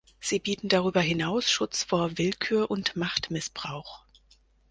Sie 0.19 0.39
bieten 0.39 0.67
darüber 0.67 0.99
hinaus 1.01 1.51
Schutz 1.51 1.83
vor 1.83 2.17
Willkür 2.17 2.71
und 2.71 2.95
Machtmissbrauch. 2.95 4.03